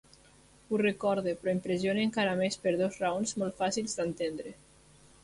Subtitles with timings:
[0.69, 4.57] Ho recorda, però impressiona encara més per dues raons molt fàcils d'entendre.